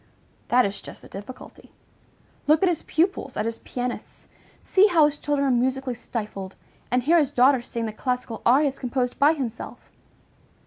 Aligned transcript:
That 0.47 0.65
is 0.65 0.81
just 0.81 1.03
the 1.03 1.07
difficulty. 1.07 1.69
Look 2.47 2.63
at 2.63 2.69
his 2.69 2.81
pupils, 2.81 3.37
at 3.37 3.45
his 3.45 3.59
pianists! 3.59 4.29
See 4.63 4.87
how 4.87 5.05
his 5.05 5.19
children 5.19 5.47
are 5.47 5.51
musically 5.51 5.93
stifled, 5.93 6.55
and 6.89 7.03
hear 7.03 7.19
his 7.19 7.29
daughter 7.29 7.61
sing 7.61 7.85
the 7.85 7.93
classical 7.93 8.41
arias 8.43 8.79
composed 8.79 9.19
by 9.19 9.33
himself! 9.33 9.91